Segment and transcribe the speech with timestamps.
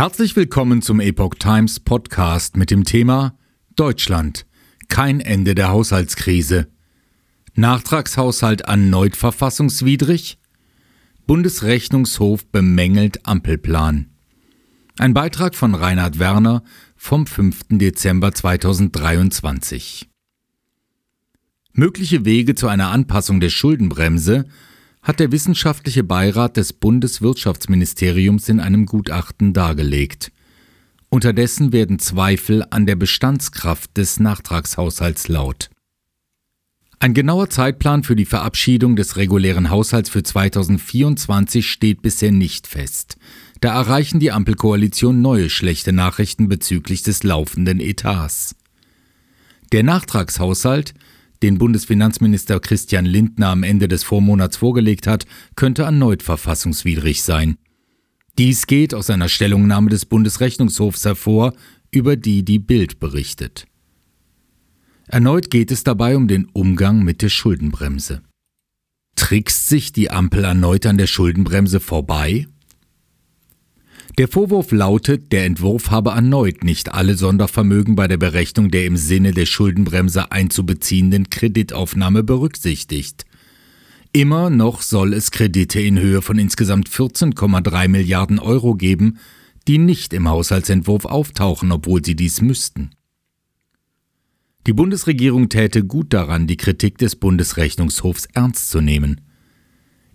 [0.00, 3.36] Herzlich willkommen zum Epoch Times Podcast mit dem Thema
[3.76, 4.46] Deutschland.
[4.88, 6.68] Kein Ende der Haushaltskrise.
[7.54, 10.38] Nachtragshaushalt erneut verfassungswidrig?
[11.26, 14.08] Bundesrechnungshof bemängelt Ampelplan.
[14.96, 16.62] Ein Beitrag von Reinhard Werner
[16.96, 17.64] vom 5.
[17.72, 20.08] Dezember 2023.
[21.74, 24.46] Mögliche Wege zu einer Anpassung der Schuldenbremse
[25.02, 30.32] hat der wissenschaftliche Beirat des Bundeswirtschaftsministeriums in einem Gutachten dargelegt.
[31.08, 35.70] Unterdessen werden Zweifel an der Bestandskraft des Nachtragshaushalts laut.
[37.02, 43.16] Ein genauer Zeitplan für die Verabschiedung des regulären Haushalts für 2024 steht bisher nicht fest.
[43.62, 48.54] Da erreichen die Ampelkoalition neue schlechte Nachrichten bezüglich des laufenden Etats.
[49.72, 50.92] Der Nachtragshaushalt
[51.42, 55.26] den Bundesfinanzminister Christian Lindner am Ende des Vormonats vorgelegt hat,
[55.56, 57.56] könnte erneut verfassungswidrig sein.
[58.38, 61.52] Dies geht aus einer Stellungnahme des Bundesrechnungshofs hervor,
[61.90, 63.66] über die die Bild berichtet.
[65.06, 68.22] Erneut geht es dabei um den Umgang mit der Schuldenbremse.
[69.16, 72.46] Trickst sich die Ampel erneut an der Schuldenbremse vorbei?
[74.20, 78.98] Der Vorwurf lautet, der Entwurf habe erneut nicht alle Sondervermögen bei der Berechnung der im
[78.98, 83.24] Sinne der Schuldenbremse einzubeziehenden Kreditaufnahme berücksichtigt.
[84.12, 89.16] Immer noch soll es Kredite in Höhe von insgesamt 14,3 Milliarden Euro geben,
[89.66, 92.90] die nicht im Haushaltsentwurf auftauchen, obwohl sie dies müssten.
[94.66, 99.22] Die Bundesregierung täte gut daran, die Kritik des Bundesrechnungshofs ernst zu nehmen.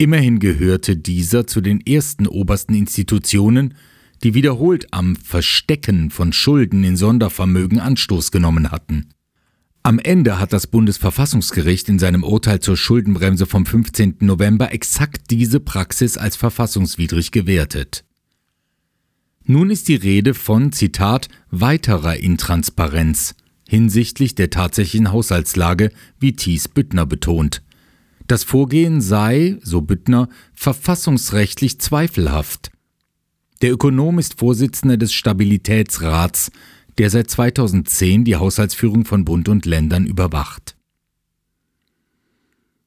[0.00, 3.74] Immerhin gehörte dieser zu den ersten obersten Institutionen,
[4.22, 9.10] die wiederholt am Verstecken von Schulden in Sondervermögen Anstoß genommen hatten.
[9.82, 14.16] Am Ende hat das Bundesverfassungsgericht in seinem Urteil zur Schuldenbremse vom 15.
[14.20, 18.04] November exakt diese Praxis als verfassungswidrig gewertet.
[19.44, 23.34] Nun ist die Rede von, Zitat, weiterer Intransparenz
[23.68, 27.62] hinsichtlich der tatsächlichen Haushaltslage, wie Thies Büttner betont.
[28.26, 32.70] Das Vorgehen sei, so Büttner, verfassungsrechtlich zweifelhaft.
[33.60, 36.52] Der Ökonom ist Vorsitzender des Stabilitätsrats,
[36.96, 40.76] der seit 2010 die Haushaltsführung von Bund und Ländern überwacht.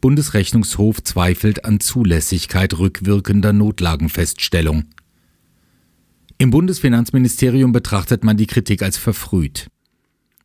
[0.00, 4.84] Bundesrechnungshof zweifelt an Zulässigkeit rückwirkender Notlagenfeststellung.
[6.38, 9.68] Im Bundesfinanzministerium betrachtet man die Kritik als verfrüht.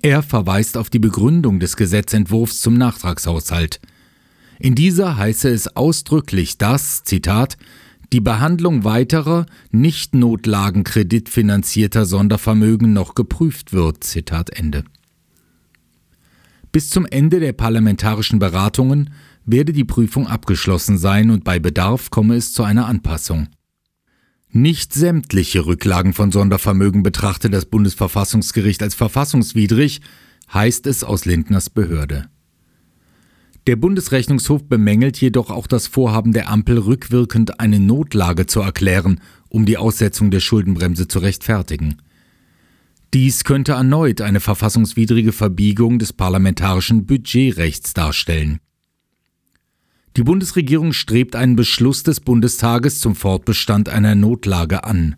[0.00, 3.80] Er verweist auf die Begründung des Gesetzentwurfs zum Nachtragshaushalt–
[4.62, 7.56] in dieser heiße es ausdrücklich, dass, Zitat,
[8.12, 14.04] die Behandlung weiterer, nicht notlagenkreditfinanzierter Sondervermögen noch geprüft wird.
[14.04, 14.84] Zitat Ende.
[16.70, 19.10] Bis zum Ende der parlamentarischen Beratungen
[19.44, 23.48] werde die Prüfung abgeschlossen sein und bei Bedarf komme es zu einer Anpassung.
[24.50, 30.02] Nicht sämtliche Rücklagen von Sondervermögen betrachte das Bundesverfassungsgericht als verfassungswidrig,
[30.52, 32.28] heißt es aus Lindners Behörde.
[33.68, 39.66] Der Bundesrechnungshof bemängelt jedoch auch das Vorhaben der Ampel, rückwirkend eine Notlage zu erklären, um
[39.66, 42.02] die Aussetzung der Schuldenbremse zu rechtfertigen.
[43.14, 48.58] Dies könnte erneut eine verfassungswidrige Verbiegung des parlamentarischen Budgetrechts darstellen.
[50.16, 55.16] Die Bundesregierung strebt einen Beschluss des Bundestages zum Fortbestand einer Notlage an.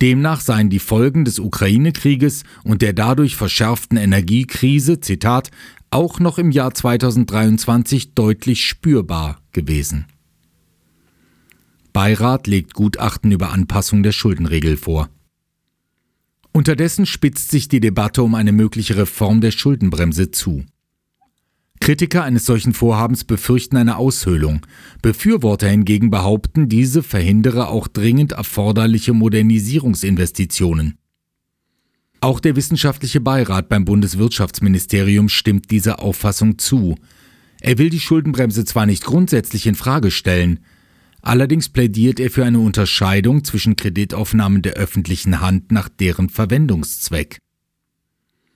[0.00, 5.50] Demnach seien die Folgen des Ukraine-Krieges und der dadurch verschärften Energiekrise, Zitat,
[5.90, 10.06] auch noch im Jahr 2023 deutlich spürbar gewesen.
[11.92, 15.08] Beirat legt Gutachten über Anpassung der Schuldenregel vor.
[16.52, 20.64] Unterdessen spitzt sich die Debatte um eine mögliche Reform der Schuldenbremse zu.
[21.80, 24.66] Kritiker eines solchen Vorhabens befürchten eine Aushöhlung,
[25.00, 30.99] Befürworter hingegen behaupten, diese verhindere auch dringend erforderliche Modernisierungsinvestitionen.
[32.22, 36.96] Auch der wissenschaftliche Beirat beim Bundeswirtschaftsministerium stimmt dieser Auffassung zu.
[37.60, 40.60] Er will die Schuldenbremse zwar nicht grundsätzlich in Frage stellen,
[41.22, 47.38] allerdings plädiert er für eine Unterscheidung zwischen Kreditaufnahmen der öffentlichen Hand nach deren Verwendungszweck.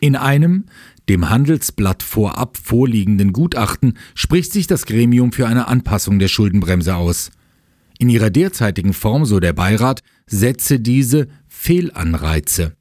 [0.00, 0.66] In einem,
[1.08, 7.32] dem Handelsblatt vorab vorliegenden Gutachten spricht sich das Gremium für eine Anpassung der Schuldenbremse aus.
[7.98, 12.77] In ihrer derzeitigen Form, so der Beirat, setze diese Fehlanreize.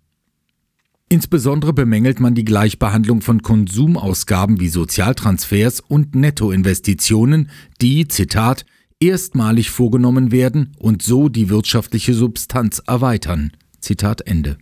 [1.10, 7.50] Insbesondere bemängelt man die Gleichbehandlung von Konsumausgaben wie Sozialtransfers und Nettoinvestitionen,
[7.80, 8.66] die, Zitat,
[9.00, 13.52] erstmalig vorgenommen werden und so die wirtschaftliche Substanz erweitern.
[13.80, 14.58] Zitat Ende.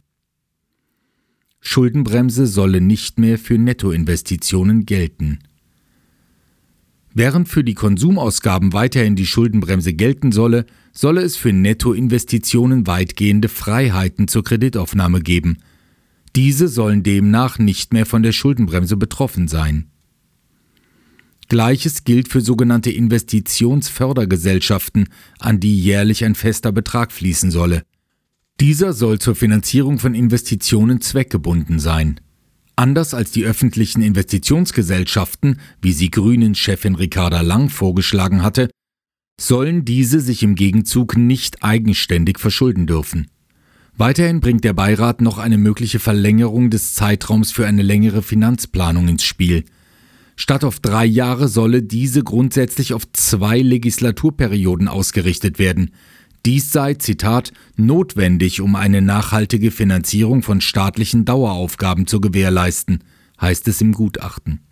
[1.61, 5.39] Schuldenbremse solle nicht mehr für Nettoinvestitionen gelten.
[7.17, 14.27] Während für die Konsumausgaben weiterhin die Schuldenbremse gelten solle, solle es für Nettoinvestitionen weitgehende Freiheiten
[14.27, 15.57] zur Kreditaufnahme geben.
[16.35, 19.89] Diese sollen demnach nicht mehr von der Schuldenbremse betroffen sein.
[21.47, 25.09] Gleiches gilt für sogenannte Investitionsfördergesellschaften,
[25.39, 27.83] an die jährlich ein fester Betrag fließen solle.
[28.59, 32.19] Dieser soll zur Finanzierung von Investitionen zweckgebunden sein.
[32.75, 38.69] Anders als die öffentlichen Investitionsgesellschaften, wie sie Grünen-Chefin Ricarda Lang vorgeschlagen hatte,
[39.39, 43.27] sollen diese sich im Gegenzug nicht eigenständig verschulden dürfen.
[43.97, 49.23] Weiterhin bringt der Beirat noch eine mögliche Verlängerung des Zeitraums für eine längere Finanzplanung ins
[49.23, 49.63] Spiel.
[50.35, 55.91] Statt auf drei Jahre solle diese grundsätzlich auf zwei Legislaturperioden ausgerichtet werden.
[56.45, 62.99] Dies sei, Zitat, notwendig, um eine nachhaltige Finanzierung von staatlichen Daueraufgaben zu gewährleisten,
[63.39, 64.64] heißt es im Gutachten.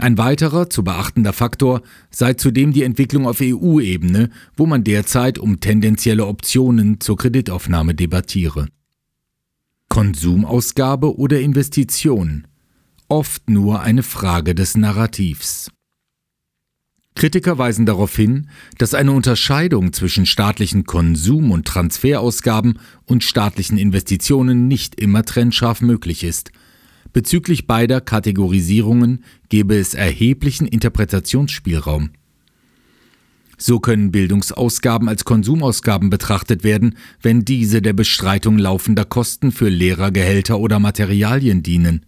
[0.00, 5.60] Ein weiterer zu beachtender Faktor sei zudem die Entwicklung auf EU-Ebene, wo man derzeit um
[5.60, 8.68] tendenzielle Optionen zur Kreditaufnahme debattiere.
[9.90, 12.46] Konsumausgabe oder Investition?
[13.08, 15.70] Oft nur eine Frage des Narrativs.
[17.14, 18.48] Kritiker weisen darauf hin,
[18.78, 26.24] dass eine Unterscheidung zwischen staatlichen Konsum- und Transferausgaben und staatlichen Investitionen nicht immer trennscharf möglich
[26.24, 26.52] ist.
[27.12, 32.10] Bezüglich beider Kategorisierungen gebe es erheblichen Interpretationsspielraum.
[33.58, 40.58] So können Bildungsausgaben als Konsumausgaben betrachtet werden, wenn diese der Bestreitung laufender Kosten für Lehrergehälter
[40.58, 42.06] oder Materialien dienen.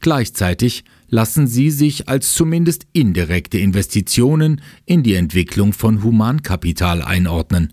[0.00, 7.72] Gleichzeitig lassen sie sich als zumindest indirekte Investitionen in die Entwicklung von Humankapital einordnen.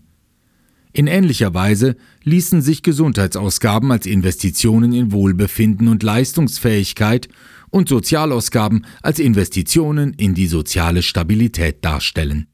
[0.92, 7.28] In ähnlicher Weise ließen sich Gesundheitsausgaben als Investitionen in Wohlbefinden und Leistungsfähigkeit
[7.70, 12.46] und Sozialausgaben als Investitionen in die soziale Stabilität darstellen.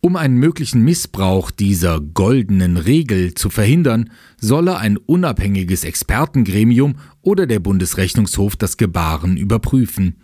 [0.00, 4.10] Um einen möglichen Missbrauch dieser goldenen Regel zu verhindern,
[4.40, 10.18] solle ein unabhängiges Expertengremium oder der Bundesrechnungshof das Gebaren überprüfen.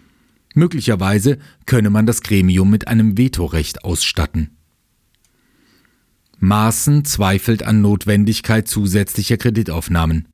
[0.54, 4.56] Möglicherweise könne man das Gremium mit einem Vetorecht ausstatten.
[6.38, 10.28] Maaßen zweifelt an Notwendigkeit zusätzlicher Kreditaufnahmen.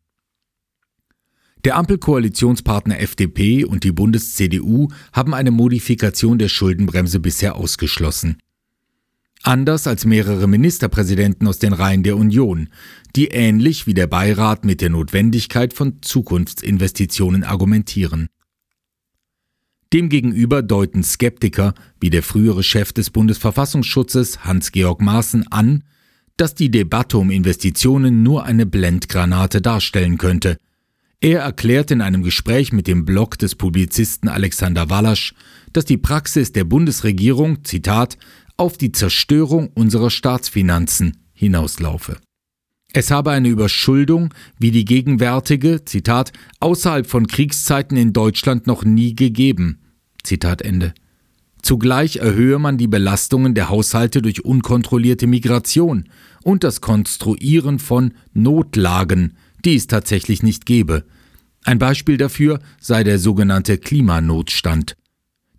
[1.65, 8.39] Der Ampelkoalitionspartner FDP und die Bundes-CDU haben eine Modifikation der Schuldenbremse bisher ausgeschlossen.
[9.43, 12.69] Anders als mehrere Ministerpräsidenten aus den Reihen der Union,
[13.17, 18.29] die ähnlich wie der Beirat mit der Notwendigkeit von Zukunftsinvestitionen argumentieren.
[19.93, 25.83] Demgegenüber deuten Skeptiker, wie der frühere Chef des Bundesverfassungsschutzes Hans-Georg Maaßen, an,
[26.37, 30.57] dass die Debatte um Investitionen nur eine Blendgranate darstellen könnte.
[31.21, 35.35] Er erklärt in einem Gespräch mit dem Blog des Publizisten Alexander Wallasch,
[35.73, 38.17] dass die Praxis der Bundesregierung, Zitat,
[38.57, 42.17] auf die Zerstörung unserer Staatsfinanzen hinauslaufe.
[42.93, 49.15] Es habe eine Überschuldung wie die gegenwärtige, Zitat, außerhalb von Kriegszeiten in Deutschland noch nie
[49.15, 49.79] gegeben.
[50.25, 50.93] Zitat Ende.
[51.63, 56.09] Zugleich erhöhe man die Belastungen der Haushalte durch unkontrollierte Migration
[56.43, 61.05] und das Konstruieren von Notlagen, die es tatsächlich nicht gebe.
[61.65, 64.97] Ein Beispiel dafür sei der sogenannte Klimanotstand.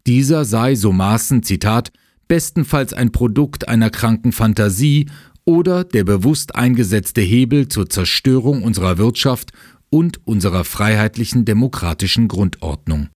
[0.08, 1.92] Dieser sei, so maßen, Zitat,
[2.28, 5.08] bestenfalls ein Produkt einer kranken Fantasie
[5.46, 9.52] oder der bewusst eingesetzte Hebel zur Zerstörung unserer Wirtschaft
[9.90, 13.10] und unserer freiheitlichen demokratischen Grundordnung.